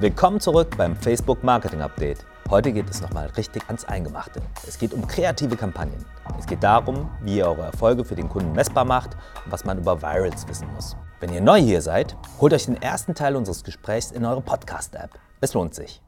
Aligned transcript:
Willkommen 0.00 0.38
zurück 0.38 0.76
beim 0.76 0.94
Facebook 0.94 1.42
Marketing 1.42 1.80
Update. 1.80 2.24
Heute 2.50 2.70
geht 2.70 2.88
es 2.88 3.00
nochmal 3.00 3.26
richtig 3.36 3.64
ans 3.66 3.84
Eingemachte. 3.84 4.40
Es 4.64 4.78
geht 4.78 4.94
um 4.94 5.04
kreative 5.04 5.56
Kampagnen. 5.56 6.04
Es 6.38 6.46
geht 6.46 6.62
darum, 6.62 7.10
wie 7.22 7.38
ihr 7.38 7.48
eure 7.48 7.62
Erfolge 7.62 8.04
für 8.04 8.14
den 8.14 8.28
Kunden 8.28 8.52
messbar 8.52 8.84
macht 8.84 9.16
und 9.44 9.50
was 9.50 9.64
man 9.64 9.76
über 9.76 10.00
Virals 10.00 10.46
wissen 10.46 10.72
muss. 10.72 10.96
Wenn 11.18 11.32
ihr 11.32 11.40
neu 11.40 11.60
hier 11.60 11.82
seid, 11.82 12.16
holt 12.40 12.52
euch 12.52 12.66
den 12.66 12.80
ersten 12.80 13.16
Teil 13.16 13.34
unseres 13.34 13.64
Gesprächs 13.64 14.12
in 14.12 14.24
eure 14.24 14.40
Podcast-App. 14.40 15.18
Es 15.40 15.54
lohnt 15.54 15.74
sich. 15.74 16.00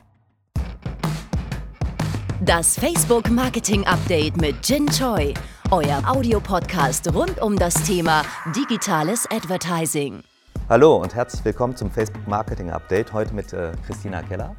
Das 2.41 2.79
Facebook 2.79 3.29
Marketing 3.29 3.85
Update 3.89 4.37
mit 4.37 4.55
Jin 4.69 4.87
Choi, 4.87 5.35
euer 5.73 6.01
Audiopodcast 6.07 7.13
rund 7.13 7.43
um 7.43 7.57
das 7.57 7.75
Thema 7.75 8.23
digitales 8.55 9.27
Advertising. 9.33 10.23
Hallo 10.71 10.99
und 10.99 11.17
herzlich 11.17 11.45
willkommen 11.45 11.75
zum 11.75 11.91
Facebook 11.91 12.29
Marketing 12.29 12.71
Update. 12.71 13.13
Heute 13.13 13.35
mit 13.35 13.53
äh, 13.53 13.73
Christina 13.85 14.23
Keller, 14.23 14.55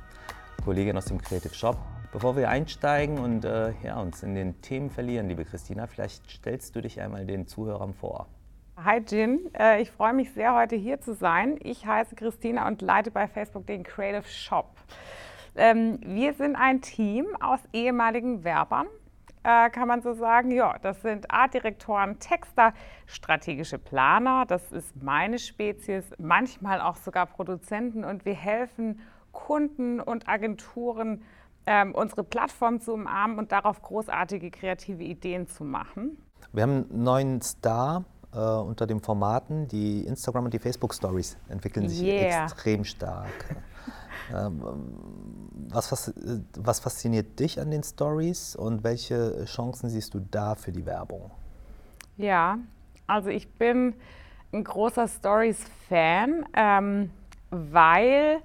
Kollegin 0.61 0.97
aus 0.97 1.06
dem 1.06 1.21
Creative 1.21 1.54
Shop. 1.54 1.78
Bevor 2.11 2.36
wir 2.36 2.50
einsteigen 2.50 3.18
und 3.18 3.46
äh, 3.46 3.71
ja, 3.82 3.97
uns 3.97 4.21
in 4.21 4.36
den 4.36 4.61
Themen 4.61 4.89
verlieren, 4.89 5.29
liebe 5.29 5.46
Christina, 5.46 5.87
vielleicht 5.87 6.29
stellst 6.29 6.75
du 6.75 6.82
dich 6.82 7.00
einmal 7.00 7.25
den 7.25 7.47
Zuhörern 7.47 7.93
vor. 7.93 8.28
Hi 8.75 9.01
Jin, 9.07 9.39
äh, 9.57 9.82
ich 9.82 9.89
freue 9.89 10.11
mich 10.11 10.34
sehr, 10.34 10.54
heute 10.54 10.75
hier 10.75 11.00
zu 11.00 11.14
sein. 11.14 11.57
Ich 11.64 11.86
heiße 11.86 12.15
Christina 12.15 12.68
und 12.68 12.82
leite 12.82 13.09
bei 13.09 13.29
Facebook 13.29 13.65
den 13.65 13.84
Creative 13.84 14.28
Shop. 14.28 14.75
Ähm, 15.56 15.98
wir 16.04 16.34
sind 16.34 16.57
ein 16.57 16.82
Team 16.82 17.25
aus 17.39 17.62
ehemaligen 17.71 18.43
Werbern, 18.43 18.87
äh, 19.43 19.69
kann 19.69 19.87
man 19.87 20.01
so 20.01 20.13
sagen. 20.13 20.51
Ja, 20.51 20.77
das 20.81 21.01
sind 21.01 21.31
Artdirektoren, 21.31 22.19
Texter, 22.19 22.73
strategische 23.05 23.77
Planer, 23.77 24.45
das 24.45 24.71
ist 24.71 25.01
meine 25.01 25.39
Spezies, 25.39 26.05
manchmal 26.17 26.81
auch 26.81 26.95
sogar 26.95 27.25
Produzenten 27.25 28.04
und 28.04 28.25
wir 28.25 28.36
helfen 28.36 29.00
Kunden 29.31 30.00
und 30.00 30.27
Agenturen, 30.27 31.23
ähm, 31.65 31.93
unsere 31.93 32.23
Plattform 32.23 32.80
zu 32.81 32.94
umarmen 32.94 33.38
und 33.38 33.52
darauf 33.52 33.81
großartige 33.81 34.52
kreative 34.52 35.03
Ideen 35.03 35.48
zu 35.48 35.64
machen. 35.64 36.17
Wir 36.53 36.64
haben 36.64 36.88
einen 36.89 37.03
neuen 37.03 37.42
Star 37.42 38.03
äh, 38.33 38.38
unter 38.39 38.88
den 38.88 39.00
Formaten. 39.00 39.67
Die 39.67 40.05
Instagram 40.05 40.45
und 40.45 40.53
die 40.53 40.59
Facebook 40.59 40.94
Stories 40.94 41.38
entwickeln 41.50 41.88
sich 41.88 42.02
Yeah. 42.02 42.44
extrem 42.44 42.83
stark. 42.83 43.55
Ähm, 44.34 44.62
was, 45.70 46.14
was 46.58 46.80
fasziniert 46.80 47.40
dich 47.40 47.60
an 47.60 47.72
den 47.72 47.84
Stories 47.84 48.56
und 48.56 48.84
welche 48.84 49.46
Chancen 49.46 49.90
siehst 49.90 50.14
du 50.14 50.20
da 50.20 50.56
für 50.56 50.72
die 50.72 50.86
Werbung? 50.86 51.32
Ja, 52.18 52.60
also 53.08 53.30
ich 53.30 53.50
bin 53.50 53.94
ein 54.54 54.64
großer 54.64 55.08
Stories-Fan, 55.08 56.46
ähm, 56.54 57.10
weil 57.50 58.42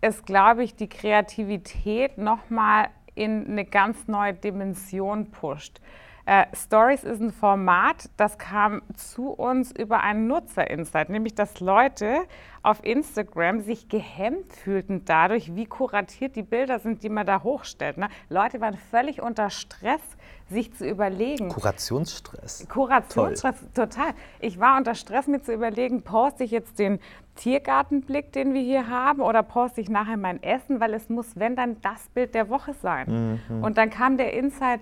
es, 0.00 0.24
glaube 0.24 0.64
ich, 0.64 0.74
die 0.74 0.88
Kreativität 0.88 2.18
nochmal 2.18 2.88
in 3.14 3.46
eine 3.46 3.64
ganz 3.64 4.08
neue 4.08 4.34
Dimension 4.34 5.30
pusht. 5.30 5.80
Äh, 6.24 6.46
Stories 6.54 7.02
ist 7.02 7.20
ein 7.20 7.32
Format, 7.32 8.08
das 8.16 8.38
kam 8.38 8.82
zu 8.94 9.30
uns 9.30 9.72
über 9.72 10.00
einen 10.00 10.28
Nutzerinsight, 10.28 11.08
nämlich 11.08 11.34
dass 11.34 11.58
Leute 11.58 12.22
auf 12.62 12.84
Instagram 12.84 13.60
sich 13.60 13.88
gehemmt 13.88 14.52
fühlten 14.52 15.04
dadurch, 15.04 15.56
wie 15.56 15.66
kuratiert 15.66 16.36
die 16.36 16.44
Bilder 16.44 16.78
sind, 16.78 17.02
die 17.02 17.08
man 17.08 17.26
da 17.26 17.42
hochstellt. 17.42 17.98
Ne? 17.98 18.08
Leute 18.28 18.60
waren 18.60 18.76
völlig 18.76 19.20
unter 19.20 19.50
Stress, 19.50 20.00
sich 20.48 20.72
zu 20.74 20.88
überlegen. 20.88 21.48
Kurationsstress. 21.48 22.68
Kurationsstress, 22.68 23.56
total. 23.74 24.14
Ich 24.38 24.60
war 24.60 24.76
unter 24.76 24.94
Stress, 24.94 25.26
mir 25.26 25.42
zu 25.42 25.52
überlegen, 25.52 26.02
poste 26.02 26.44
ich 26.44 26.52
jetzt 26.52 26.78
den 26.78 27.00
Tiergartenblick, 27.34 28.32
den 28.32 28.54
wir 28.54 28.60
hier 28.60 28.88
haben, 28.88 29.22
oder 29.22 29.42
poste 29.42 29.80
ich 29.80 29.88
nachher 29.88 30.18
mein 30.18 30.40
Essen, 30.42 30.78
weil 30.78 30.94
es 30.94 31.08
muss, 31.08 31.34
wenn 31.34 31.56
dann, 31.56 31.80
das 31.80 32.08
Bild 32.10 32.34
der 32.34 32.48
Woche 32.48 32.74
sein. 32.74 33.40
Und 33.62 33.78
dann 33.78 33.90
kam 33.90 34.18
der 34.18 34.34
Insight, 34.34 34.80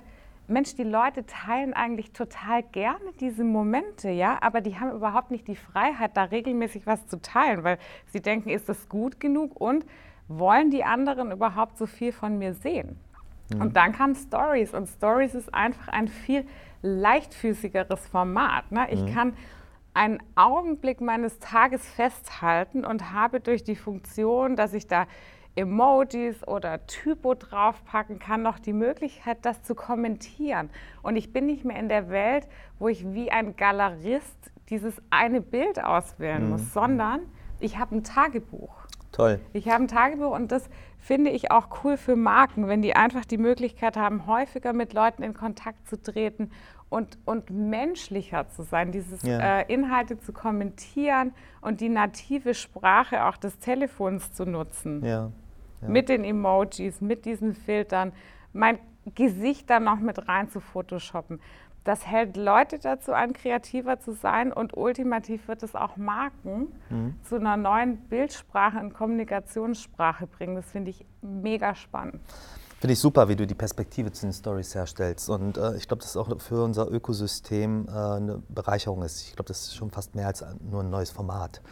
Mensch, 0.50 0.74
die 0.74 0.84
Leute 0.84 1.24
teilen 1.26 1.74
eigentlich 1.74 2.12
total 2.12 2.62
gerne 2.62 3.12
diese 3.20 3.44
Momente, 3.44 4.10
ja, 4.10 4.38
aber 4.40 4.60
die 4.60 4.78
haben 4.78 4.92
überhaupt 4.92 5.30
nicht 5.30 5.48
die 5.48 5.56
Freiheit, 5.56 6.16
da 6.16 6.24
regelmäßig 6.24 6.86
was 6.86 7.06
zu 7.06 7.20
teilen, 7.22 7.64
weil 7.64 7.78
sie 8.06 8.20
denken, 8.20 8.50
ist 8.50 8.68
das 8.68 8.88
gut 8.88 9.20
genug 9.20 9.60
und 9.60 9.84
wollen 10.28 10.70
die 10.70 10.84
anderen 10.84 11.30
überhaupt 11.30 11.78
so 11.78 11.86
viel 11.86 12.12
von 12.12 12.38
mir 12.38 12.54
sehen? 12.54 12.98
Und 13.58 13.74
dann 13.76 13.92
kamen 13.92 14.14
Stories 14.14 14.74
und 14.74 14.86
Stories 14.88 15.34
ist 15.34 15.52
einfach 15.52 15.88
ein 15.88 16.06
viel 16.06 16.46
leichtfüßigeres 16.82 18.06
Format. 18.06 18.70
Ne? 18.70 18.86
Ich 18.90 19.12
kann 19.12 19.34
einen 19.92 20.22
Augenblick 20.36 21.00
meines 21.00 21.40
Tages 21.40 21.84
festhalten 21.88 22.84
und 22.84 23.12
habe 23.12 23.40
durch 23.40 23.64
die 23.64 23.74
Funktion, 23.74 24.54
dass 24.54 24.72
ich 24.72 24.86
da 24.86 25.06
Emojis 25.60 26.46
oder 26.46 26.86
Typo 26.86 27.34
draufpacken 27.34 28.18
kann, 28.18 28.42
noch 28.42 28.58
die 28.58 28.72
Möglichkeit, 28.72 29.38
das 29.42 29.62
zu 29.62 29.74
kommentieren. 29.74 30.70
Und 31.02 31.16
ich 31.16 31.32
bin 31.32 31.46
nicht 31.46 31.64
mehr 31.64 31.78
in 31.78 31.88
der 31.88 32.08
Welt, 32.10 32.48
wo 32.78 32.88
ich 32.88 33.04
wie 33.12 33.30
ein 33.30 33.56
Galerist 33.56 34.50
dieses 34.70 34.94
eine 35.10 35.40
Bild 35.40 35.82
auswählen 35.82 36.48
muss, 36.48 36.72
sondern 36.72 37.20
ich 37.58 37.78
habe 37.78 37.96
ein 37.96 38.04
Tagebuch. 38.04 38.74
Toll. 39.12 39.40
Ich 39.52 39.68
habe 39.68 39.84
ein 39.84 39.88
Tagebuch 39.88 40.30
und 40.30 40.52
das 40.52 40.70
finde 40.98 41.30
ich 41.30 41.50
auch 41.50 41.82
cool 41.82 41.96
für 41.96 42.14
Marken, 42.14 42.68
wenn 42.68 42.80
die 42.80 42.94
einfach 42.94 43.24
die 43.24 43.38
Möglichkeit 43.38 43.96
haben, 43.96 44.26
häufiger 44.26 44.72
mit 44.72 44.92
Leuten 44.92 45.22
in 45.22 45.34
Kontakt 45.34 45.88
zu 45.88 46.00
treten 46.00 46.50
und, 46.88 47.18
und 47.24 47.50
menschlicher 47.50 48.48
zu 48.48 48.62
sein, 48.62 48.92
dieses 48.92 49.22
Ja. 49.22 49.60
äh, 49.60 49.72
Inhalte 49.72 50.18
zu 50.18 50.32
kommentieren 50.32 51.32
und 51.60 51.80
die 51.80 51.88
native 51.88 52.54
Sprache 52.54 53.24
auch 53.24 53.36
des 53.36 53.58
Telefons 53.58 54.32
zu 54.32 54.44
nutzen. 54.44 55.04
Ja. 55.04 55.30
Ja. 55.82 55.88
Mit 55.88 56.08
den 56.08 56.24
Emojis, 56.24 57.00
mit 57.00 57.24
diesen 57.24 57.54
Filtern, 57.54 58.12
mein 58.52 58.78
Gesicht 59.14 59.70
dann 59.70 59.84
noch 59.84 59.98
mit 59.98 60.28
rein 60.28 60.48
zu 60.50 60.60
photoshoppen. 60.60 61.40
Das 61.84 62.06
hält 62.06 62.36
Leute 62.36 62.78
dazu 62.78 63.14
an, 63.14 63.32
kreativer 63.32 63.98
zu 63.98 64.12
sein 64.12 64.52
und 64.52 64.76
ultimativ 64.76 65.48
wird 65.48 65.62
es 65.62 65.74
auch 65.74 65.96
Marken 65.96 66.68
Mhm. 66.90 67.14
zu 67.22 67.36
einer 67.36 67.56
neuen 67.56 67.96
Bildsprache 68.08 68.78
und 68.78 68.92
Kommunikationssprache 68.92 70.26
bringen. 70.26 70.56
Das 70.56 70.70
finde 70.70 70.90
ich 70.90 71.06
mega 71.22 71.74
spannend. 71.74 72.20
Finde 72.80 72.92
ich 72.92 72.98
super, 73.00 73.28
wie 73.28 73.36
du 73.36 73.46
die 73.46 73.54
Perspektive 73.54 74.12
zu 74.12 74.26
den 74.26 74.32
Stories 74.32 74.74
herstellst. 74.74 75.28
Und 75.30 75.56
äh, 75.56 75.76
ich 75.76 75.86
glaube, 75.88 76.02
dass 76.02 76.10
es 76.10 76.16
auch 76.16 76.38
für 76.40 76.62
unser 76.64 76.90
Ökosystem 76.90 77.86
äh, 77.88 77.92
eine 77.92 78.42
Bereicherung 78.48 79.02
ist. 79.02 79.22
Ich 79.22 79.34
glaube, 79.36 79.48
das 79.48 79.60
ist 79.62 79.74
schon 79.76 79.90
fast 79.90 80.14
mehr 80.14 80.26
als 80.26 80.44
nur 80.60 80.82
ein 80.82 80.90
neues 80.90 81.10
Format. 81.10 81.62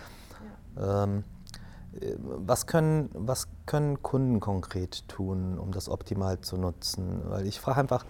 Ähm, 0.78 1.18
äh, 1.18 1.37
was, 2.18 2.66
können, 2.66 3.10
was 3.12 3.48
können 3.66 4.02
Kunden 4.02 4.40
konkret 4.40 5.06
tun, 5.08 5.58
um 5.58 5.72
das 5.72 5.88
optimal 5.88 6.40
zu 6.40 6.56
nutzen? 6.56 7.22
Weil 7.28 7.46
ich 7.46 7.60
frage 7.60 7.80
einfach, 7.80 8.04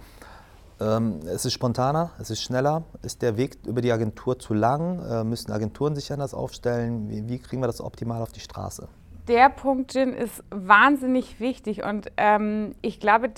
ähm, 0.81 1.21
es 1.27 1.45
ist 1.45 1.53
spontaner, 1.55 2.11
es 2.19 2.31
ist 2.31 2.43
schneller. 2.43 2.85
Ist 3.03 3.23
der 3.23 3.37
Weg 3.37 3.59
über 3.67 3.81
die 3.81 3.93
Agentur 3.93 4.39
zu 4.39 4.55
lang? 4.55 5.03
Äh, 5.05 5.25
müssen 5.25 5.51
Agenturen 5.51 5.95
sich 5.95 6.13
anders 6.13 6.35
aufstellen? 6.35 7.09
Wie, 7.09 7.29
wie 7.29 7.39
kriegen 7.39 7.63
wir 7.63 7.67
das 7.67 7.81
optimal 7.81 8.23
auf 8.23 8.33
die 8.33 8.41
Straße? 8.41 8.89
Der 9.27 9.51
Punkt, 9.51 9.95
Jin, 9.95 10.15
ist 10.15 10.43
wahnsinnig 10.51 11.39
wichtig 11.39 11.85
und 11.85 12.11
ähm, 12.17 12.75
ich 12.81 12.99
glaube, 12.99 13.29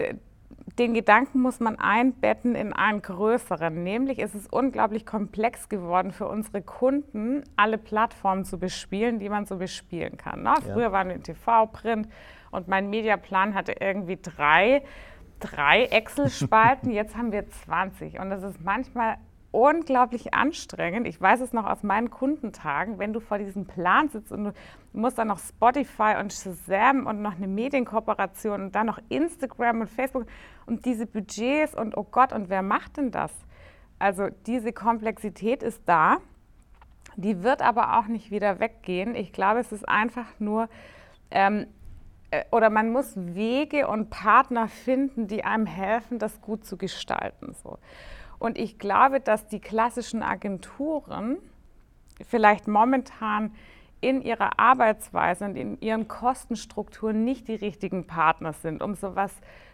den 0.81 0.95
Gedanken 0.95 1.43
muss 1.43 1.61
man 1.61 1.79
einbetten 1.79 2.55
in 2.55 2.73
einen 2.73 3.03
größeren. 3.03 3.85
Nämlich 3.85 4.19
ist 4.19 4.35
es 4.35 4.47
unglaublich 4.47 5.05
komplex 5.05 5.69
geworden 5.69 6.11
für 6.11 6.27
unsere 6.27 6.63
Kunden, 6.63 7.45
alle 7.55 7.77
Plattformen 7.77 8.47
zu 8.47 8.59
bespielen, 8.59 9.19
die 9.19 9.29
man 9.29 9.45
so 9.45 9.59
bespielen 9.59 10.17
kann. 10.17 10.43
Ne? 10.43 10.55
Ja. 10.67 10.73
Früher 10.73 10.91
waren 10.91 11.09
wir 11.09 11.17
in 11.17 11.23
TV, 11.23 11.67
Print 11.67 12.09
und 12.51 12.67
mein 12.67 12.89
Mediaplan 12.89 13.55
hatte 13.55 13.75
irgendwie 13.79 14.19
drei, 14.21 14.83
drei 15.39 15.85
Excel-Spalten, 15.85 16.91
jetzt 16.93 17.15
haben 17.15 17.31
wir 17.31 17.47
20. 17.47 18.19
Und 18.19 18.31
das 18.31 18.43
ist 18.43 18.65
manchmal 18.65 19.19
unglaublich 19.53 20.33
anstrengend. 20.33 21.09
Ich 21.09 21.21
weiß 21.21 21.41
es 21.41 21.53
noch 21.53 21.67
aus 21.67 21.83
meinen 21.83 22.11
Kundentagen, 22.11 22.99
wenn 22.99 23.13
du 23.13 23.21
vor 23.21 23.39
diesem 23.39 23.67
Plan 23.67 24.09
sitzt 24.09 24.31
und 24.31 24.45
du 24.45 24.53
musst 24.93 25.19
dann 25.19 25.29
noch 25.29 25.41
Spotify 25.41 26.17
und 26.21 26.33
Shazam 26.33 27.07
und 27.07 27.21
noch 27.21 27.35
eine 27.37 27.49
Medienkooperation 27.49 28.63
und 28.63 28.75
dann 28.75 28.87
noch 28.87 29.01
Instagram 29.09 29.81
und 29.83 29.91
Facebook 29.91 30.27
und 30.67 30.85
diese 30.85 31.07
Budgets 31.07 31.75
und 31.75 31.97
oh 31.97 32.07
Gott, 32.09 32.33
und 32.33 32.49
wer 32.49 32.63
macht 32.63 32.97
denn 32.97 33.11
das? 33.11 33.33
Also 33.99 34.29
diese 34.47 34.73
Komplexität 34.73 35.63
ist 35.63 35.83
da. 35.87 36.19
Die 37.17 37.43
wird 37.43 37.61
aber 37.61 37.99
auch 37.99 38.07
nicht 38.07 38.31
wieder 38.31 38.61
weggehen. 38.61 39.15
Ich 39.15 39.33
glaube, 39.33 39.61
es 39.61 39.73
ist 39.73 39.89
einfach 39.89 40.27
nur, 40.39 40.69
ähm, 41.31 41.67
äh, 42.31 42.45
oder 42.53 42.71
man 42.71 42.93
muss 42.93 43.15
Wege 43.17 43.89
und 43.89 44.11
Partner 44.11 44.69
finden, 44.69 45.27
die 45.27 45.45
einem 45.45 45.67
helfen, 45.67 46.19
das 46.19 46.41
gut 46.41 46.65
zu 46.65 46.77
gestalten. 46.77 47.55
So. 47.63 47.79
Und 48.41 48.59
ich 48.59 48.79
glaube, 48.79 49.21
dass 49.21 49.47
die 49.47 49.61
klassischen 49.61 50.25
Agenturen 50.25 51.37
vielleicht 52.27 52.67
momentan 52.67 53.55
in 54.01 54.23
ihrer 54.23 54.59
Arbeitsweise 54.59 55.45
und 55.45 55.57
in 55.57 55.79
ihren 55.81 56.09
Kostenstrukturen 56.09 57.23
nicht 57.23 57.49
die 57.49 57.55
richtigen 57.55 58.07
Partner 58.07 58.55
sind, 58.55 58.83
um 58.83 58.95
so 58.95 59.15
was 59.15 59.33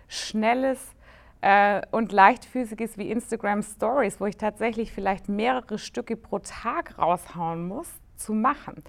Schnelles 0.09 0.95
äh, 1.43 1.81
und 1.93 2.11
leichtfüßiges 2.11 2.99
wie 2.99 3.11
Instagram 3.11 3.63
Stories, 3.63 4.21
wo 4.21 4.27
ich 4.27 4.37
tatsächlich 4.37 4.93
vielleicht 4.93 5.29
mehrere 5.29 5.79
Stücke 5.79 6.17
pro 6.17 6.41
Tag 6.41 6.99
raushauen 6.99 7.69
muss, 7.69 7.89
zu 8.17 8.35
machen. 8.35 8.83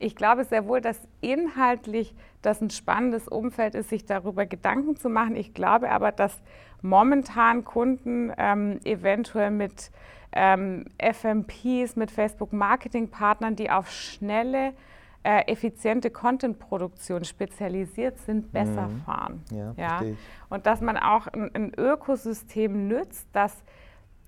ich 0.00 0.16
glaube 0.16 0.44
sehr 0.44 0.66
wohl, 0.66 0.80
dass 0.80 0.98
inhaltlich 1.20 2.14
das 2.42 2.60
ein 2.60 2.70
spannendes 2.70 3.28
Umfeld 3.28 3.74
ist, 3.74 3.90
sich 3.90 4.06
darüber 4.06 4.46
Gedanken 4.46 4.96
zu 4.96 5.08
machen. 5.10 5.36
Ich 5.36 5.52
glaube 5.52 5.90
aber, 5.90 6.10
dass 6.10 6.40
momentan 6.82 7.64
Kunden 7.64 8.32
ähm, 8.36 8.80
eventuell 8.84 9.50
mit 9.50 9.90
ähm, 10.32 10.86
FMPs, 10.98 11.96
mit 11.96 12.10
Facebook-Marketing-Partnern, 12.10 13.56
die 13.56 13.70
auf 13.70 13.90
schnelle, 13.90 14.74
äh, 15.22 15.46
effiziente 15.52 16.10
Content-Produktion 16.10 17.24
spezialisiert 17.24 18.18
sind, 18.18 18.52
besser 18.52 18.88
mhm. 18.88 19.02
fahren. 19.02 19.44
Ja, 19.50 19.74
ja? 19.76 20.02
Und 20.48 20.66
dass 20.66 20.80
man 20.80 20.96
auch 20.96 21.26
ein, 21.26 21.50
ein 21.54 21.72
Ökosystem 21.76 22.88
nützt, 22.88 23.28
das 23.32 23.62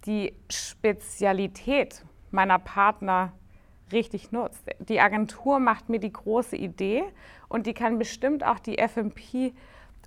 die 0.05 0.35
Spezialität 0.51 2.05
meiner 2.31 2.59
Partner 2.59 3.33
richtig 3.93 4.33
nutzt. 4.33 4.65
Die 4.81 5.01
Agentur 5.01 5.61
macht 5.61 5.89
mir 5.89 6.01
die 6.01 6.13
große 6.13 6.57
Idee 6.57 7.05
und 7.49 7.67
die 7.67 7.75
kann 7.75 7.99
bestimmt 7.99 8.45
auch 8.45 8.59
die 8.59 8.79
FMP 8.79 9.53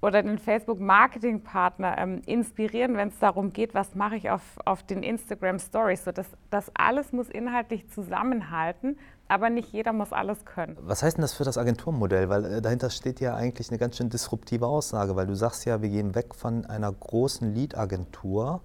oder 0.02 0.22
den 0.22 0.38
Facebook-Marketing-Partner 0.38 1.98
ähm, 1.98 2.22
inspirieren, 2.26 2.96
wenn 2.96 3.10
es 3.10 3.20
darum 3.20 3.52
geht, 3.52 3.74
was 3.74 3.96
mache 3.96 4.16
ich 4.16 4.30
auf, 4.30 4.42
auf 4.66 4.84
den 4.84 5.04
Instagram 5.04 5.60
Stories. 5.60 6.04
So, 6.04 6.12
das, 6.12 6.28
das 6.50 6.72
alles 6.74 7.12
muss 7.12 7.30
inhaltlich 7.30 7.90
zusammenhalten, 7.90 8.98
aber 9.28 9.50
nicht 9.50 9.72
jeder 9.72 9.94
muss 9.94 10.14
alles 10.14 10.46
können. 10.46 10.78
Was 10.82 11.02
heißt 11.02 11.18
denn 11.18 11.22
das 11.22 11.34
für 11.34 11.44
das 11.44 11.58
Agenturmodell? 11.58 12.30
Weil 12.30 12.46
äh, 12.46 12.62
dahinter 12.62 12.90
steht 12.90 13.20
ja 13.20 13.36
eigentlich 13.36 13.70
eine 13.70 13.78
ganz 13.78 13.98
schön 13.98 14.10
disruptive 14.10 14.68
Aussage, 14.68 15.16
weil 15.16 15.28
du 15.28 15.36
sagst 15.36 15.66
ja, 15.66 15.82
wir 15.82 15.90
gehen 15.90 16.14
weg 16.16 16.36
von 16.36 16.66
einer 16.66 16.92
großen 16.92 17.54
Lead-Agentur 17.54 18.62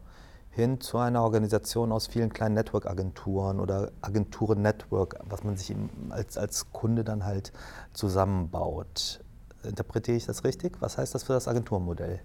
hin 0.50 0.81
zu 0.81 0.99
einer 0.99 1.23
Organisation 1.23 1.93
aus 1.93 2.09
vielen 2.09 2.32
kleinen 2.32 2.56
Network-Agenturen 2.56 3.61
oder 3.61 3.93
Agenturen-Network, 4.03 5.21
was 5.25 5.44
man 5.44 5.56
sich 5.56 5.75
als, 6.11 6.37
als 6.37 6.73
Kunde 6.73 7.05
dann 7.05 7.25
halt 7.25 7.53
zusammenbaut. 7.93 9.21
Interpretiere 9.64 10.16
ich 10.16 10.26
das 10.26 10.44
richtig? 10.44 10.80
Was 10.80 10.98
heißt 10.98 11.14
das 11.14 11.24
für 11.24 11.32
das 11.32 11.48
Agenturmodell? 11.48 12.20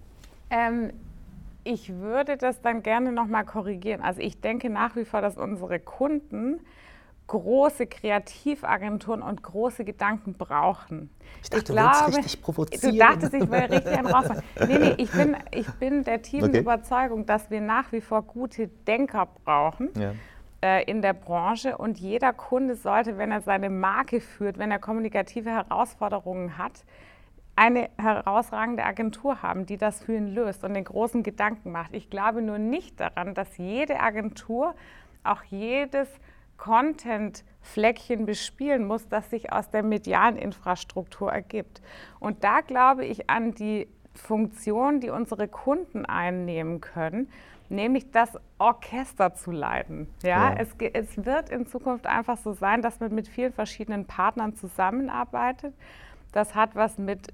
Ähm, 0.50 0.92
ich 1.64 1.92
würde 1.92 2.36
das 2.36 2.60
dann 2.60 2.82
gerne 2.82 3.12
nochmal 3.12 3.44
korrigieren. 3.44 4.00
Also 4.00 4.20
ich 4.20 4.40
denke 4.40 4.70
nach 4.70 4.96
wie 4.96 5.04
vor, 5.04 5.20
dass 5.20 5.36
unsere 5.36 5.80
Kunden 5.80 6.60
große 7.26 7.86
Kreativagenturen 7.86 9.20
und 9.20 9.42
große 9.42 9.84
Gedanken 9.84 10.34
brauchen. 10.34 11.10
Ich 11.42 11.50
dachte, 11.50 11.72
ich 11.72 11.76
glaube, 11.76 12.10
du 12.12 12.16
richtig 12.16 12.40
provozieren. 12.40 12.92
Du 12.92 12.98
dachtest, 12.98 13.34
ich 13.34 13.50
will 13.50 13.58
richtig 13.58 13.98
einen 13.98 14.06
rausmachen. 14.06 14.42
Nee, 14.68 14.78
nee, 14.78 14.94
ich 14.98 15.10
bin, 15.10 15.36
ich 15.50 15.68
bin 15.72 16.04
der 16.04 16.22
tiefen 16.22 16.50
okay. 16.50 16.60
Überzeugung, 16.60 17.26
dass 17.26 17.50
wir 17.50 17.60
nach 17.60 17.90
wie 17.90 18.00
vor 18.00 18.22
gute 18.22 18.68
Denker 18.68 19.28
brauchen. 19.44 19.90
Ja. 19.98 20.12
Äh, 20.62 20.84
in 20.84 21.02
der 21.02 21.12
Branche 21.12 21.76
und 21.76 21.98
jeder 21.98 22.32
Kunde 22.32 22.76
sollte, 22.76 23.18
wenn 23.18 23.30
er 23.30 23.42
seine 23.42 23.70
Marke 23.70 24.20
führt, 24.20 24.56
wenn 24.58 24.70
er 24.70 24.78
kommunikative 24.78 25.50
Herausforderungen 25.50 26.56
hat, 26.56 26.84
eine 27.56 27.88
herausragende 27.96 28.84
Agentur 28.84 29.42
haben, 29.42 29.64
die 29.64 29.78
das 29.78 30.02
für 30.02 30.14
ihn 30.14 30.28
löst 30.28 30.62
und 30.62 30.74
den 30.74 30.84
großen 30.84 31.22
Gedanken 31.22 31.72
macht. 31.72 31.94
Ich 31.94 32.10
glaube 32.10 32.42
nur 32.42 32.58
nicht 32.58 33.00
daran, 33.00 33.34
dass 33.34 33.56
jede 33.56 33.98
Agentur 33.98 34.74
auch 35.24 35.42
jedes 35.44 36.08
Content-Fleckchen 36.58 38.26
bespielen 38.26 38.86
muss, 38.86 39.08
das 39.08 39.30
sich 39.30 39.52
aus 39.52 39.70
der 39.70 39.82
medialen 39.82 40.36
Infrastruktur 40.36 41.32
ergibt. 41.32 41.82
Und 42.20 42.44
da 42.44 42.60
glaube 42.60 43.04
ich 43.04 43.28
an 43.28 43.52
die 43.54 43.88
Funktion, 44.14 45.00
die 45.00 45.10
unsere 45.10 45.48
Kunden 45.48 46.06
einnehmen 46.06 46.80
können, 46.80 47.30
nämlich 47.68 48.10
das 48.10 48.38
Orchester 48.58 49.34
zu 49.34 49.50
leiten. 49.50 50.08
Ja, 50.22 50.54
ja. 50.54 50.56
Es, 50.58 50.74
es 50.92 51.24
wird 51.24 51.50
in 51.50 51.66
Zukunft 51.66 52.06
einfach 52.06 52.38
so 52.38 52.52
sein, 52.52 52.80
dass 52.82 53.00
man 53.00 53.14
mit 53.14 53.28
vielen 53.28 53.52
verschiedenen 53.52 54.06
Partnern 54.06 54.54
zusammenarbeitet 54.54 55.74
das 56.36 56.54
hat 56.54 56.76
was 56.76 56.98
mit 56.98 57.32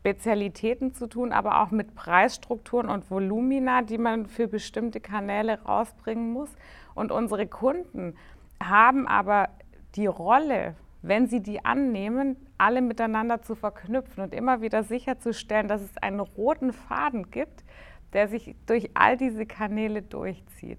Spezialitäten 0.00 0.94
zu 0.94 1.06
tun, 1.06 1.32
aber 1.32 1.60
auch 1.60 1.70
mit 1.70 1.94
Preisstrukturen 1.94 2.88
und 2.88 3.10
Volumina, 3.10 3.82
die 3.82 3.98
man 3.98 4.26
für 4.26 4.48
bestimmte 4.48 5.00
Kanäle 5.00 5.60
rausbringen 5.62 6.32
muss. 6.32 6.50
Und 6.94 7.12
unsere 7.12 7.46
Kunden 7.46 8.14
haben 8.62 9.06
aber 9.06 9.50
die 9.96 10.06
Rolle, 10.06 10.76
wenn 11.02 11.26
sie 11.26 11.40
die 11.40 11.64
annehmen, 11.64 12.36
alle 12.56 12.80
miteinander 12.80 13.42
zu 13.42 13.54
verknüpfen 13.54 14.24
und 14.24 14.34
immer 14.34 14.62
wieder 14.62 14.82
sicherzustellen, 14.82 15.68
dass 15.68 15.82
es 15.82 15.98
einen 15.98 16.20
roten 16.20 16.72
Faden 16.72 17.30
gibt, 17.30 17.64
der 18.12 18.28
sich 18.28 18.54
durch 18.66 18.90
all 18.94 19.16
diese 19.16 19.44
Kanäle 19.46 20.02
durchzieht. 20.02 20.78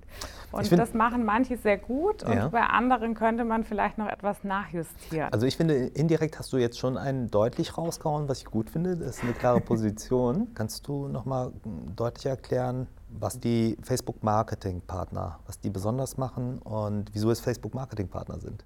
Und 0.51 0.67
find, 0.67 0.81
das 0.81 0.93
machen 0.93 1.25
manche 1.25 1.57
sehr 1.57 1.77
gut 1.77 2.23
und 2.23 2.33
ja. 2.33 2.47
bei 2.47 2.61
anderen 2.61 3.13
könnte 3.13 3.45
man 3.45 3.63
vielleicht 3.63 3.97
noch 3.97 4.07
etwas 4.07 4.43
nachjustieren. 4.43 5.31
Also 5.31 5.45
ich 5.45 5.57
finde, 5.57 5.75
indirekt 5.75 6.39
hast 6.39 6.51
du 6.53 6.57
jetzt 6.57 6.79
schon 6.79 6.97
einen 6.97 7.29
deutlich 7.29 7.77
rausgehauen, 7.77 8.27
was 8.27 8.39
ich 8.39 8.45
gut 8.45 8.69
finde. 8.69 8.97
Das 8.97 9.17
ist 9.17 9.23
eine 9.23 9.33
klare 9.33 9.61
Position. 9.69 10.53
Kannst 10.55 10.87
du 10.87 11.07
nochmal 11.07 11.51
deutlich 11.95 12.25
erklären, 12.25 12.87
was 13.09 13.39
die 13.39 13.77
Facebook-Marketing-Partner, 13.83 15.39
was 15.45 15.59
die 15.59 15.69
besonders 15.69 16.17
machen 16.17 16.59
und 16.59 17.13
wieso 17.13 17.29
es 17.31 17.39
Facebook-Marketing-Partner 17.39 18.39
sind? 18.39 18.65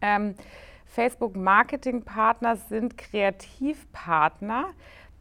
Ähm, 0.00 0.34
Facebook-Marketing-Partner 0.86 2.56
sind 2.56 2.96
Kreativpartner, 2.96 4.66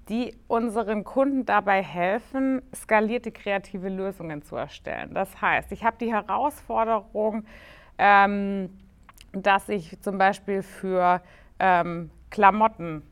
die 0.09 0.35
unseren 0.47 1.03
Kunden 1.03 1.45
dabei 1.45 1.81
helfen, 1.81 2.61
skalierte 2.75 3.31
kreative 3.31 3.89
Lösungen 3.89 4.41
zu 4.41 4.55
erstellen. 4.55 5.13
Das 5.13 5.41
heißt, 5.41 5.71
ich 5.71 5.83
habe 5.83 5.97
die 5.99 6.11
Herausforderung, 6.11 7.45
ähm, 7.97 8.69
dass 9.31 9.69
ich 9.69 9.99
zum 10.01 10.17
Beispiel 10.17 10.61
für 10.61 11.21
ähm, 11.59 12.09
Klamotten 12.29 13.03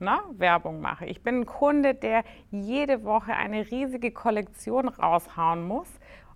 ne, 0.00 0.18
Werbung 0.32 0.80
mache. 0.80 1.06
Ich 1.06 1.22
bin 1.22 1.40
ein 1.40 1.46
Kunde, 1.46 1.94
der 1.94 2.24
jede 2.50 3.04
Woche 3.04 3.34
eine 3.34 3.70
riesige 3.70 4.10
Kollektion 4.10 4.88
raushauen 4.88 5.66
muss. 5.66 5.88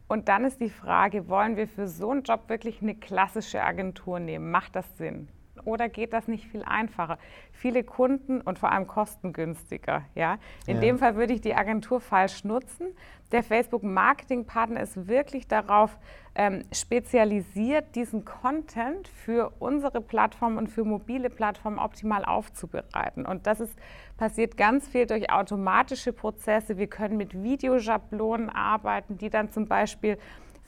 Und 0.09 0.29
dann 0.29 0.45
ist 0.45 0.61
die 0.61 0.71
Frage, 0.71 1.29
wollen 1.29 1.57
wir 1.57 1.69
für 1.69 1.87
so 1.87 2.11
einen 2.11 2.23
Job 2.23 2.49
wirklich 2.49 2.83
eine 2.83 2.95
klassische 2.95 3.63
Agentur 3.63 4.19
nehmen? 4.19 4.51
Macht 4.51 4.75
das 4.75 4.97
Sinn? 4.97 5.29
Oder 5.65 5.89
geht 5.89 6.13
das 6.13 6.29
nicht 6.29 6.47
viel 6.47 6.63
einfacher? 6.63 7.19
Viele 7.53 7.85
Kunden 7.85 8.41
und 8.41 8.59
vor 8.59 8.73
allem 8.73 8.87
kostengünstiger. 8.87 10.03
Ja? 10.15 10.39
In 10.67 10.77
ja. 10.77 10.81
dem 10.83 10.99
Fall 10.99 11.17
würde 11.17 11.33
ich 11.33 11.41
die 11.41 11.55
Agentur 11.55 12.01
falsch 12.01 12.45
nutzen. 12.45 12.89
Der 13.33 13.43
Facebook-Marketing-Partner 13.45 14.81
ist 14.81 15.07
wirklich 15.07 15.47
darauf 15.47 15.99
ähm, 16.35 16.63
spezialisiert, 16.73 17.95
diesen 17.95 18.25
Content 18.25 19.07
für 19.07 19.53
unsere 19.61 20.01
Plattform 20.01 20.57
und 20.57 20.69
für 20.69 20.85
mobile 20.85 21.31
Plattformen 21.31 21.79
optimal 21.79 22.25
aufzubereiten. 22.25 23.27
Und 23.27 23.47
das 23.47 23.61
ist, 23.61 23.79
passiert 24.17 24.57
ganz 24.57 24.89
viel 24.89 25.07
durch 25.07 25.31
automatische 25.31 26.13
Prozesse. 26.13 26.77
Wir 26.77 26.89
können 26.89 27.17
mit 27.17 27.41
Videoschablonen 27.41 28.51
arbeiten, 28.51 29.17
die 29.17 29.31
dann 29.31 29.51
zum 29.51 29.67
Beispiel 29.67 30.19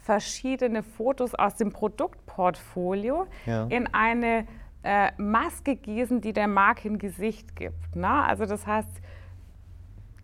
verschiedene 0.03 0.83
Fotos 0.83 1.35
aus 1.35 1.55
dem 1.57 1.73
Produktportfolio 1.73 3.27
ja. 3.47 3.67
in 3.69 3.87
eine 3.95 4.47
äh, 4.83 5.13
Maske 5.17 5.77
gießen, 5.77 6.21
die 6.21 6.33
der 6.33 6.49
Marke 6.49 6.89
ein 6.89 6.99
Gesicht 6.99 7.57
gibt. 7.57 7.97
Ne? 7.97 8.09
Also 8.09 8.47
das 8.47 8.67
heißt, 8.67 9.01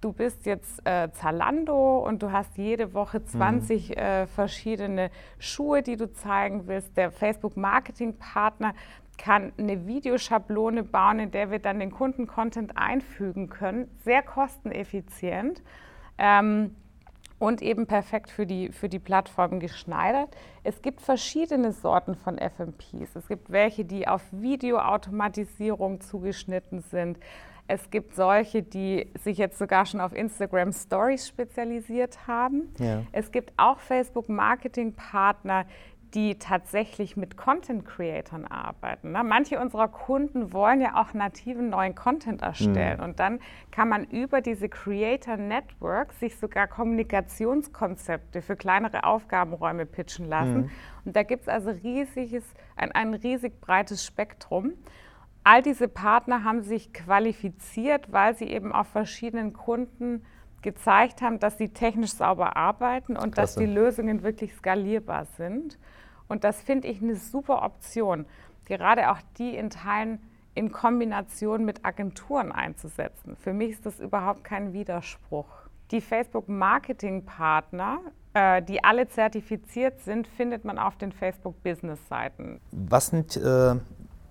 du 0.01 0.13
bist 0.13 0.47
jetzt 0.47 0.87
äh, 0.87 1.11
Zalando 1.13 1.99
und 1.99 2.23
du 2.23 2.33
hast 2.33 2.57
jede 2.57 2.95
Woche 2.95 3.25
20 3.25 3.91
mhm. 3.91 3.95
äh, 3.95 4.27
verschiedene 4.27 5.11
Schuhe, 5.39 5.83
die 5.83 5.97
du 5.97 6.13
zeigen 6.13 6.67
willst. 6.67 6.97
Der 6.97 7.11
Facebook-Marketing-Partner 7.11 8.75
kann 9.17 9.53
eine 9.59 9.87
Videoschablone 9.87 10.85
bauen, 10.85 11.19
in 11.19 11.31
der 11.33 11.51
wir 11.51 11.59
dann 11.59 11.81
den 11.81 11.91
Kunden-Content 11.91 12.77
einfügen 12.77 13.49
können. 13.49 13.91
Sehr 14.05 14.23
kosteneffizient. 14.23 15.63
Ähm, 16.19 16.75
und 17.39 17.63
eben 17.63 17.87
perfekt 17.87 18.31
für 18.31 18.47
die, 18.47 18.71
für 18.73 18.89
die 18.89 18.99
Plattform 18.99 19.61
geschneidert. 19.61 20.37
Es 20.65 20.83
gibt 20.83 21.01
verschiedene 21.01 21.73
Sorten 21.73 22.15
von 22.15 22.39
FMPs. 22.39 23.15
Es 23.15 23.29
gibt 23.29 23.51
welche, 23.51 23.85
die 23.85 24.09
auf 24.09 24.23
Videoautomatisierung 24.33 26.01
zugeschnitten 26.01 26.81
sind. 26.83 27.19
Es 27.71 27.91
gibt 27.91 28.15
solche, 28.15 28.63
die 28.63 29.13
sich 29.15 29.37
jetzt 29.37 29.59
sogar 29.59 29.85
schon 29.85 30.01
auf 30.01 30.15
Instagram 30.15 30.73
Stories 30.73 31.29
spezialisiert 31.29 32.27
haben. 32.27 32.73
Ja. 32.79 33.03
Es 33.13 33.31
gibt 33.31 33.53
auch 33.59 33.79
Facebook-Marketing-Partner, 33.79 35.67
die 36.15 36.39
tatsächlich 36.39 37.17
mit 37.17 37.37
Content-Creatern 37.37 38.47
arbeiten. 38.47 39.13
Ne? 39.13 39.23
Manche 39.25 39.61
unserer 39.61 39.89
Kunden 39.89 40.53
wollen 40.53 40.81
ja 40.81 41.01
auch 41.01 41.13
nativen 41.15 41.71
neuen 41.71 41.95
Content 41.95 42.43
erstellen. 42.43 42.99
Mhm. 42.99 43.05
Und 43.05 43.21
dann 43.21 43.41
kann 43.71 43.89
man 43.89 44.05
über 44.05 44.41
diese 44.41 44.69
Creator 44.69 45.37
Network 45.37 46.13
sich 46.15 46.37
sogar 46.37 46.67
Kommunikationskonzepte 46.67 48.43
für 48.43 48.57
kleinere 48.57 49.05
Aufgabenräume 49.05 49.87
pitchen 49.87 50.27
lassen. 50.27 50.63
Mhm. 50.63 50.71
Und 51.05 51.17
da 51.17 51.23
gibt 51.23 51.43
es 51.43 51.49
also 51.49 51.71
riesiges, 51.71 52.45
ein, 52.77 52.93
ein 52.93 53.15
riesig 53.15 53.61
breites 53.61 54.05
Spektrum. 54.05 54.73
All 55.45 55.63
diese 55.63 55.89
Partner 55.89 56.45
haben 56.45 56.63
sich 56.63 56.93
qualifiziert, 56.93 58.13
weil 58.13 58.35
sie 58.35 58.47
eben 58.47 58.73
auf 58.73 58.89
verschiedenen 58.89 59.53
Kunden 59.53 60.23
gezeigt 60.63 61.23
haben, 61.23 61.39
dass 61.39 61.59
sie 61.59 61.69
technisch 61.69 62.13
sauber 62.13 62.57
arbeiten 62.57 63.17
und 63.17 63.33
Klasse. 63.33 63.55
dass 63.55 63.65
die 63.65 63.73
Lösungen 63.73 64.23
wirklich 64.23 64.55
skalierbar 64.55 65.27
sind. 65.37 65.79
Und 66.29 66.45
das 66.45 66.61
finde 66.61 66.89
ich 66.89 67.03
eine 67.03 67.17
super 67.17 67.63
Option. 67.63 68.27
Gerade 68.65 69.11
auch 69.11 69.19
die 69.39 69.57
in 69.57 69.71
Teilen 69.71 70.21
in 70.55 70.73
Kombination 70.73 71.65
mit 71.65 71.85
Agenturen 71.85 72.53
einzusetzen. 72.53 73.37
Für 73.37 73.53
mich 73.53 73.71
ist 73.71 73.87
das 73.87 74.01
überhaupt 74.01 74.43
kein 74.43 74.73
Widerspruch. 74.73 75.47
Die 75.93 76.01
Facebook-Marketing-Partner, 76.01 78.01
äh, 78.35 78.61
die 78.63 78.83
alle 78.83 79.09
zertifiziert 79.09 80.01
sind, 80.01 80.27
findet 80.27 80.65
man 80.65 80.79
auf 80.79 80.97
den 80.97 81.13
Facebook-Business-Seiten. 81.13 82.61
Was 82.73 83.07
sind, 83.07 83.37
äh, 83.37 83.77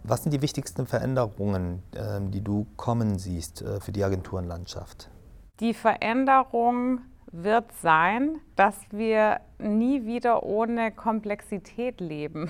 was 0.04 0.24
sind 0.24 0.34
die 0.34 0.42
wichtigsten 0.42 0.86
Veränderungen, 0.86 1.82
äh, 1.96 2.20
die 2.30 2.42
du 2.42 2.68
kommen 2.75 3.18
siehst 3.18 3.62
äh, 3.62 3.80
für 3.80 3.94
die 3.94 4.04
Agenturenlandschaft? 4.04 5.10
Die 5.62 5.74
Veränderung 5.74 7.00
wird 7.32 7.72
sein, 7.74 8.40
dass 8.56 8.80
wir 8.92 9.42
nie 9.60 10.06
wieder 10.06 10.44
ohne 10.44 10.92
Komplexität 10.92 12.00
leben. 12.00 12.50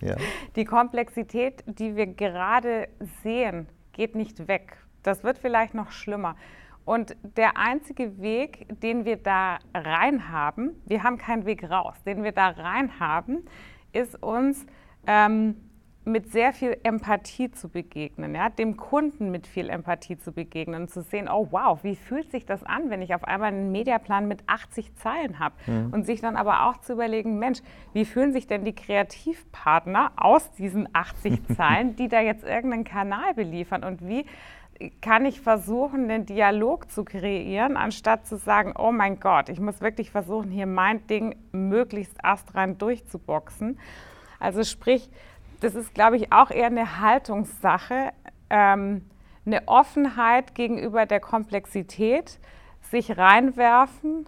Ja. 0.00 0.16
Die 0.56 0.64
Komplexität, 0.64 1.64
die 1.66 1.96
wir 1.96 2.06
gerade 2.06 2.88
sehen, 3.22 3.68
geht 3.92 4.14
nicht 4.14 4.48
weg. 4.48 4.76
Das 5.02 5.24
wird 5.24 5.38
vielleicht 5.38 5.74
noch 5.74 5.90
schlimmer. 5.90 6.36
Und 6.84 7.16
der 7.22 7.56
einzige 7.56 8.20
Weg, 8.20 8.66
den 8.80 9.04
wir 9.04 9.16
da 9.16 9.58
rein 9.72 10.30
haben, 10.30 10.82
wir 10.86 11.04
haben 11.04 11.16
keinen 11.16 11.46
Weg 11.46 11.68
raus, 11.70 11.94
den 12.04 12.24
wir 12.24 12.32
da 12.32 12.48
rein 12.48 12.98
haben, 12.98 13.44
ist 13.92 14.20
uns 14.20 14.66
ähm, 15.06 15.56
mit 16.04 16.32
sehr 16.32 16.52
viel 16.52 16.76
Empathie 16.82 17.50
zu 17.52 17.68
begegnen, 17.68 18.34
ja? 18.34 18.48
dem 18.48 18.76
Kunden 18.76 19.30
mit 19.30 19.46
viel 19.46 19.70
Empathie 19.70 20.18
zu 20.18 20.32
begegnen 20.32 20.82
und 20.82 20.90
zu 20.90 21.02
sehen, 21.02 21.28
oh 21.28 21.48
wow, 21.50 21.78
wie 21.84 21.94
fühlt 21.94 22.30
sich 22.30 22.44
das 22.44 22.64
an, 22.64 22.90
wenn 22.90 23.02
ich 23.02 23.14
auf 23.14 23.24
einmal 23.24 23.48
einen 23.48 23.70
Mediaplan 23.70 24.26
mit 24.26 24.42
80 24.48 24.96
Zeilen 24.96 25.38
habe 25.38 25.54
mhm. 25.66 25.92
und 25.92 26.04
sich 26.04 26.20
dann 26.20 26.36
aber 26.36 26.66
auch 26.66 26.78
zu 26.78 26.94
überlegen, 26.94 27.38
Mensch, 27.38 27.60
wie 27.92 28.04
fühlen 28.04 28.32
sich 28.32 28.48
denn 28.48 28.64
die 28.64 28.74
Kreativpartner 28.74 30.12
aus 30.16 30.50
diesen 30.52 30.88
80 30.92 31.46
Zeilen, 31.56 31.94
die 31.94 32.08
da 32.08 32.20
jetzt 32.20 32.44
irgendeinen 32.44 32.84
Kanal 32.84 33.34
beliefern 33.34 33.84
und 33.84 34.06
wie 34.06 34.26
kann 35.00 35.26
ich 35.26 35.40
versuchen, 35.40 36.08
den 36.08 36.26
Dialog 36.26 36.90
zu 36.90 37.04
kreieren, 37.04 37.76
anstatt 37.76 38.26
zu 38.26 38.36
sagen, 38.36 38.74
oh 38.76 38.90
mein 38.90 39.20
Gott, 39.20 39.48
ich 39.48 39.60
muss 39.60 39.80
wirklich 39.80 40.10
versuchen, 40.10 40.50
hier 40.50 40.66
mein 40.66 41.06
Ding 41.06 41.36
möglichst 41.52 42.24
astrein 42.24 42.78
durchzuboxen. 42.78 43.78
Also 44.40 44.64
sprich, 44.64 45.08
das 45.62 45.76
ist, 45.76 45.94
glaube 45.94 46.16
ich, 46.16 46.32
auch 46.32 46.50
eher 46.50 46.66
eine 46.66 47.00
Haltungssache, 47.00 48.12
ähm, 48.50 49.08
eine 49.46 49.66
Offenheit 49.66 50.54
gegenüber 50.54 51.06
der 51.06 51.20
Komplexität, 51.20 52.38
sich 52.80 53.16
reinwerfen, 53.16 54.26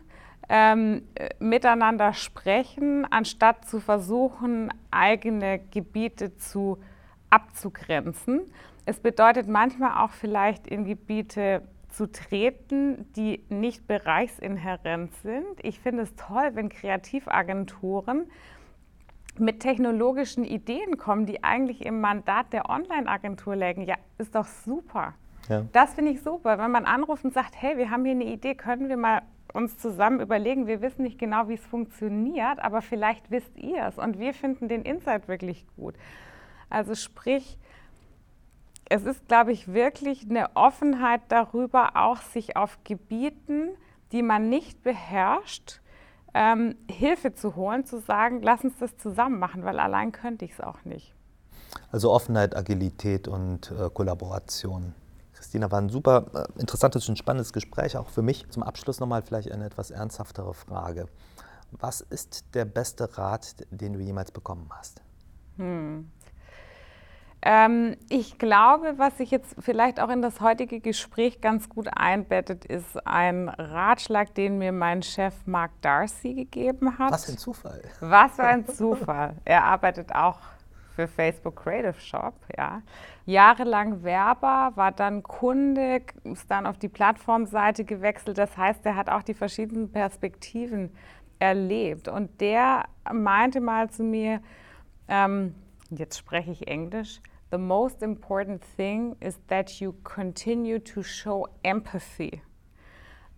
ähm, 0.49 1.03
miteinander 1.39 2.13
sprechen, 2.13 3.07
anstatt 3.11 3.67
zu 3.67 3.81
versuchen, 3.81 4.73
eigene 4.91 5.59
Gebiete 5.59 6.37
zu 6.37 6.79
abzugrenzen. 7.31 8.43
Es 8.87 9.01
bedeutet 9.01 9.49
manchmal 9.49 10.05
auch 10.05 10.11
vielleicht 10.11 10.67
in 10.67 10.85
Gebiete 10.85 11.63
zu 11.89 12.11
treten, 12.11 13.13
die 13.15 13.45
nicht 13.49 13.87
bereichsinhärent 13.87 15.15
sind. 15.23 15.47
Ich 15.63 15.81
finde 15.81 16.03
es 16.03 16.15
toll, 16.17 16.51
wenn 16.55 16.69
Kreativagenturen 16.69 18.31
mit 19.39 19.61
technologischen 19.61 20.45
Ideen 20.45 20.97
kommen, 20.97 21.27
die 21.27 21.43
eigentlich 21.43 21.85
im 21.85 22.01
Mandat 22.01 22.53
der 22.53 22.69
Online-Agentur 22.71 23.57
lägen, 23.57 23.83
ja, 23.83 23.97
ist 24.19 24.35
doch 24.35 24.47
super. 24.47 25.15
Ja. 25.49 25.65
Das 25.73 25.95
finde 25.95 26.13
ich 26.13 26.23
super, 26.23 26.59
wenn 26.59 26.71
man 26.71 26.85
anruft 26.85 27.25
und 27.25 27.35
sagt, 27.35 27.55
hey, 27.57 27.77
wir 27.77 27.91
haben 27.91 28.05
hier 28.05 28.15
eine 28.15 28.25
Idee, 28.25 28.55
können 28.55 28.89
wir 28.89 28.97
mal 28.97 29.23
uns 29.53 29.79
zusammen 29.79 30.21
überlegen, 30.21 30.67
wir 30.67 30.83
wissen 30.83 31.03
nicht 31.03 31.19
genau, 31.19 31.49
wie 31.49 31.55
es 31.55 31.65
funktioniert, 31.65 32.59
aber 32.59 32.83
vielleicht 32.83 33.31
wisst 33.31 33.57
ihr 33.57 33.87
es 33.87 33.99
und 33.99 34.19
wir 34.19 34.35
finden 34.35 34.69
den 34.69 34.83
Insight 34.83 35.29
wirklich 35.29 35.65
gut. 35.77 35.95
Also 36.71 36.95
sprich, 36.95 37.59
es 38.87 39.05
ist, 39.05 39.29
glaube 39.29 39.53
ich, 39.53 39.73
wirklich 39.73 40.29
eine 40.29 40.55
Offenheit 40.57 41.23
darüber, 41.29 41.93
auch 41.95 42.19
sich 42.19 42.57
auf 42.57 42.79
Gebieten, 42.85 43.71
die 44.13 44.23
man 44.23 44.49
nicht 44.49 44.83
beherrscht, 44.83 45.81
ähm, 46.35 46.77
Hilfe 46.91 47.35
zu 47.35 47.57
holen, 47.57 47.85
zu 47.87 48.01
sagen, 48.01 48.43
lass 48.43 48.65
uns 48.65 48.75
das 48.79 48.97
zusammen 48.97 49.39
machen, 49.39 49.65
weil 49.65 49.79
allein 49.79 50.13
könnte 50.13 50.45
ich 50.45 50.53
es 50.53 50.61
auch 50.61 50.85
nicht. 50.85 51.15
Also 51.91 52.13
Offenheit, 52.13 52.57
Agilität 52.57 53.29
und 53.29 53.71
äh, 53.71 53.89
Kollaboration. 53.91 54.95
Christina, 55.33 55.71
war 55.71 55.81
ein 55.81 55.89
super 55.89 56.27
äh, 56.35 56.61
interessantes 56.61 57.09
und 57.09 57.19
spannendes 57.19 57.53
Gespräch, 57.53 57.97
auch 57.97 58.09
für 58.09 58.23
mich. 58.23 58.49
Zum 58.51 58.63
Abschluss 58.63 59.01
nochmal 59.01 59.23
vielleicht 59.23 59.53
eine 59.53 59.67
etwas 59.67 59.91
ernsthaftere 59.91 60.55
Frage. 60.55 61.07
Was 61.71 62.01
ist 62.01 62.55
der 62.55 62.65
beste 62.65 63.17
Rat, 63.19 63.57
den 63.71 63.95
du 63.95 64.01
jemals 64.01 64.31
bekommen 64.31 64.69
hast? 64.71 65.03
Hm. 65.57 66.11
Ähm, 67.47 67.97
ich 68.09 68.39
glaube, 68.39 68.95
was 68.97 69.19
sich 69.19 69.31
jetzt 69.31 69.55
vielleicht 69.59 70.01
auch 70.01 70.09
in 70.09 70.23
das 70.23 70.41
heutige 70.41 70.81
Gespräch 70.81 71.43
ganz 71.43 71.69
gut 71.69 71.89
einbettet, 71.95 72.65
ist 72.65 73.07
ein 73.07 73.51
Ratschlag, 73.51 74.35
den 74.35 74.57
mir 74.57 74.73
mein 74.73 75.03
Chef 75.03 75.35
Mark 75.45 75.71
Darcy 75.83 76.33
gegeben 76.33 76.99
hat. 76.99 77.13
Was 77.13 77.27
für 77.27 77.33
ein 77.33 77.39
Zufall. 77.39 77.83
Was 78.01 78.37
für 78.37 78.45
ein 78.45 78.67
Zufall. 78.67 79.37
er 79.45 79.65
arbeitet 79.65 80.15
auch 80.15 80.39
für 80.97 81.07
Facebook 81.07 81.57
Creative 81.57 82.01
Shop, 82.01 82.35
ja. 82.57 82.81
Jahrelang 83.27 84.03
Werber, 84.03 84.73
war 84.75 84.93
dann 84.93 85.23
Kunde, 85.23 86.01
ist 86.23 86.51
dann 86.51 86.67
auf 86.67 86.79
die 86.79 86.89
Plattformseite 86.89 87.85
gewechselt. 87.85 88.39
Das 88.39 88.57
heißt, 88.57 88.87
er 88.87 88.97
hat 88.97 89.11
auch 89.11 89.23
die 89.23 89.35
verschiedenen 89.35 89.91
Perspektiven 89.91 90.97
erlebt. 91.39 92.09
Und 92.09 92.41
der 92.41 92.85
meinte 93.13 93.61
mal 93.61 93.91
zu 93.91 94.03
mir, 94.03 94.41
ähm, 95.09 95.55
jetzt 95.91 96.17
spreche 96.17 96.51
ich 96.51 96.69
Englisch, 96.69 97.21
the 97.55 97.59
most 97.59 98.03
important 98.03 98.61
thing 98.77 99.15
is 99.21 99.39
that 99.47 99.81
you 99.81 99.95
continue 100.03 100.81
to 100.81 101.05
show 101.05 101.47
empathy 101.65 102.43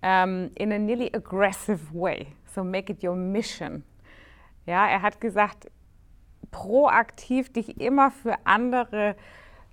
um, 0.02 0.50
in 0.56 0.73
a 0.73 0.78
nearly 0.78 1.11
aggressive 1.12 1.92
way. 1.92 2.32
So 2.54 2.64
make 2.64 2.88
it 2.88 3.02
your 3.02 3.14
mission. 3.14 3.85
Ja, 4.66 4.87
er 4.87 5.02
hat 5.02 5.20
gesagt, 5.20 5.70
proaktiv 6.50 7.52
dich 7.52 7.78
immer 7.78 8.11
für 8.11 8.37
andere 8.44 9.16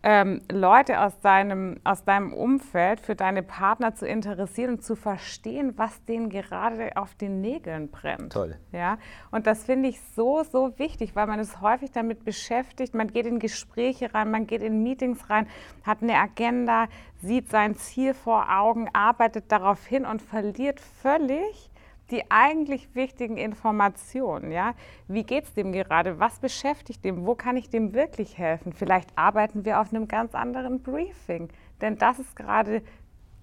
ähm, 0.03 0.41
Leute 0.51 0.99
aus 0.99 1.17
deinem, 1.21 1.77
aus 1.85 2.03
deinem 2.03 2.33
Umfeld, 2.33 2.99
für 2.99 3.15
deine 3.15 3.41
Partner 3.41 3.95
zu 3.95 4.05
interessieren 4.05 4.75
und 4.75 4.83
zu 4.83 4.95
verstehen, 4.95 5.73
was 5.77 6.03
denen 6.03 6.29
gerade 6.29 6.97
auf 6.97 7.15
den 7.15 7.39
Nägeln 7.39 7.89
brennt. 7.89 8.33
Toll. 8.33 8.57
Ja? 8.73 8.97
Und 9.31 9.47
das 9.47 9.63
finde 9.63 9.87
ich 9.87 10.01
so, 10.15 10.43
so 10.43 10.77
wichtig, 10.77 11.15
weil 11.15 11.27
man 11.27 11.39
ist 11.39 11.61
häufig 11.61 11.91
damit 11.91 12.25
beschäftigt, 12.25 12.93
man 12.93 13.07
geht 13.07 13.25
in 13.25 13.39
Gespräche 13.39 14.13
rein, 14.13 14.29
man 14.29 14.45
geht 14.45 14.61
in 14.61 14.83
Meetings 14.83 15.29
rein, 15.29 15.47
hat 15.83 16.01
eine 16.01 16.15
Agenda, 16.15 16.87
sieht 17.21 17.49
sein 17.49 17.75
Ziel 17.75 18.13
vor 18.13 18.47
Augen, 18.49 18.89
arbeitet 18.91 19.51
darauf 19.51 19.85
hin 19.85 20.05
und 20.05 20.21
verliert 20.21 20.81
völlig 20.81 21.71
die 22.13 22.29
eigentlich 22.29 22.93
wichtigen 22.93 23.37
Informationen. 23.37 24.51
Ja? 24.51 24.75
Wie 25.07 25.23
geht 25.23 25.45
es 25.45 25.53
dem 25.53 25.71
gerade? 25.71 26.19
Was 26.19 26.39
beschäftigt 26.39 27.03
dem? 27.03 27.25
Wo 27.25 27.33
kann 27.33 27.57
ich 27.57 27.69
dem 27.69 27.93
wirklich 27.93 28.37
helfen? 28.37 28.71
Vielleicht 28.71 29.09
arbeiten 29.17 29.65
wir 29.65 29.81
auf 29.81 29.91
einem 29.91 30.07
ganz 30.07 30.35
anderen 30.35 30.81
Briefing. 30.83 31.49
Denn 31.81 31.97
das 31.97 32.19
ist 32.19 32.35
gerade 32.35 32.83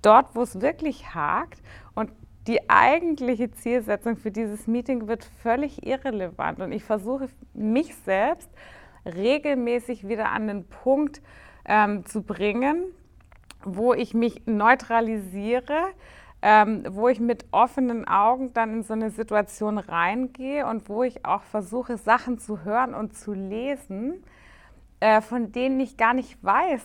dort, 0.03 0.37
wo 0.37 0.43
es 0.43 0.61
wirklich 0.61 1.15
hakt. 1.15 1.61
Und 1.95 2.12
die 2.47 2.71
eigentliche 2.71 3.50
Zielsetzung 3.50 4.17
für 4.17 4.31
dieses 4.31 4.69
Meeting 4.69 5.09
wird 5.09 5.25
völlig 5.43 5.85
irrelevant. 5.85 6.61
Und 6.61 6.71
ich 6.71 6.85
versuche 6.85 7.29
mich 7.53 7.97
selbst 7.97 8.49
regelmäßig 9.05 10.07
wieder 10.07 10.31
an 10.31 10.47
den 10.47 10.65
Punkt 10.65 11.21
ähm, 11.65 12.07
zu 12.07 12.23
bringen, 12.23 12.85
wo 13.65 13.95
ich 13.95 14.15
mich 14.15 14.47
neutralisiere 14.47 15.89
ähm, 16.43 16.85
wo 16.91 17.09
ich 17.09 17.21
mit 17.21 17.45
offenen 17.51 18.09
Augen 18.09 18.53
dann 18.53 18.73
in 18.73 18.83
so 18.83 18.95
eine 18.95 19.11
Situation 19.11 19.79
reingehe 19.79 20.67
und 20.67 20.89
wo 20.89 21.03
ich 21.03 21.25
auch 21.25 21.43
versuche, 21.43 21.99
Sachen 21.99 22.39
zu 22.39 22.65
hören 22.65 22.95
und 22.95 23.17
zu 23.17 23.33
lesen, 23.33 24.25
äh, 25.01 25.21
von 25.21 25.53
denen 25.53 25.81
ich 25.81 25.97
gar 25.97 26.15
nicht 26.15 26.43
weiß, 26.43 26.85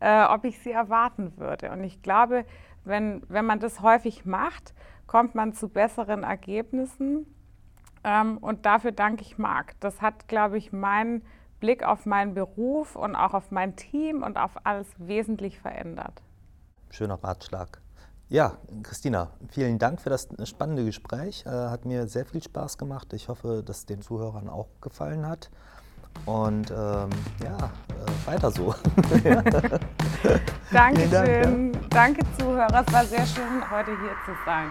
äh, 0.00 0.24
ob 0.24 0.44
ich 0.44 0.58
sie 0.58 0.72
erwarten 0.72 1.36
würde. 1.36 1.70
Und 1.70 1.84
ich 1.84 2.02
glaube, 2.02 2.44
wenn, 2.84 3.22
wenn 3.28 3.44
man 3.44 3.60
das 3.60 3.80
häufig 3.80 4.24
macht, 4.24 4.74
kommt 5.06 5.34
man 5.34 5.52
zu 5.52 5.68
besseren 5.68 6.24
Ergebnissen. 6.24 7.26
Ähm, 8.02 8.38
und 8.38 8.66
dafür 8.66 8.92
danke 8.92 9.22
ich 9.22 9.38
Marc. 9.38 9.78
Das 9.80 10.02
hat, 10.02 10.26
glaube 10.28 10.58
ich, 10.58 10.72
meinen 10.72 11.22
Blick 11.60 11.84
auf 11.84 12.06
meinen 12.06 12.34
Beruf 12.34 12.96
und 12.96 13.14
auch 13.14 13.34
auf 13.34 13.50
mein 13.50 13.76
Team 13.76 14.22
und 14.22 14.36
auf 14.36 14.52
alles 14.64 14.88
wesentlich 14.98 15.58
verändert. 15.60 16.22
Schöner 16.90 17.22
Ratschlag. 17.22 17.80
Ja, 18.28 18.54
Christina, 18.82 19.28
vielen 19.50 19.78
Dank 19.78 20.00
für 20.00 20.10
das 20.10 20.26
spannende 20.44 20.84
Gespräch. 20.84 21.44
Äh, 21.46 21.50
hat 21.50 21.84
mir 21.84 22.08
sehr 22.08 22.26
viel 22.26 22.42
Spaß 22.42 22.76
gemacht. 22.76 23.12
Ich 23.12 23.28
hoffe, 23.28 23.62
dass 23.64 23.78
es 23.78 23.86
den 23.86 24.02
Zuhörern 24.02 24.48
auch 24.48 24.66
gefallen 24.80 25.28
hat. 25.28 25.48
Und 26.24 26.70
ähm, 26.72 27.10
ja, 27.44 27.56
äh, 27.56 28.26
weiter 28.26 28.50
so. 28.50 28.74
Dankeschön. 30.72 31.72
Dank, 31.72 31.74
ja. 31.74 31.80
Danke, 31.90 32.20
Zuhörer. 32.36 32.84
Es 32.86 32.92
war 32.92 33.04
sehr 33.04 33.26
schön, 33.26 33.70
heute 33.70 33.90
hier 33.90 34.16
zu 34.24 34.32
sein. 34.44 34.70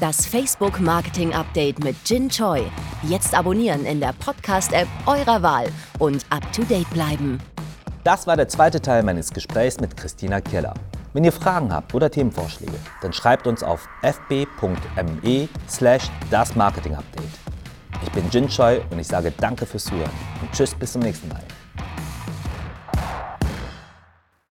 Das 0.00 0.24
Facebook 0.24 0.80
Marketing 0.80 1.34
Update 1.34 1.84
mit 1.84 1.96
Jin 2.06 2.30
Choi. 2.30 2.62
Jetzt 3.02 3.34
abonnieren 3.34 3.84
in 3.84 4.00
der 4.00 4.14
Podcast-App 4.14 4.88
eurer 5.04 5.42
Wahl 5.42 5.66
und 5.98 6.24
up 6.30 6.50
to 6.54 6.62
date 6.62 6.88
bleiben. 6.88 7.38
Das 8.02 8.26
war 8.26 8.38
der 8.38 8.48
zweite 8.48 8.80
Teil 8.80 9.02
meines 9.02 9.30
Gesprächs 9.30 9.78
mit 9.78 9.94
Christina 9.94 10.40
Keller. 10.40 10.72
Wenn 11.12 11.24
ihr 11.24 11.32
Fragen 11.32 11.72
habt 11.72 11.92
oder 11.92 12.08
Themenvorschläge, 12.08 12.78
dann 13.02 13.12
schreibt 13.12 13.48
uns 13.48 13.64
auf 13.64 13.88
fb.me 14.02 15.48
slash 15.68 16.04
das 16.30 16.54
Marketing 16.54 16.94
Update. 16.94 17.24
Ich 18.02 18.12
bin 18.12 18.30
Jin 18.30 18.48
Choi 18.48 18.80
und 18.90 18.98
ich 19.00 19.08
sage 19.08 19.32
danke 19.36 19.66
fürs 19.66 19.86
Zuhören 19.86 20.10
und 20.40 20.52
tschüss 20.52 20.72
bis 20.72 20.92
zum 20.92 21.02
nächsten 21.02 21.28
Mal. 21.28 21.42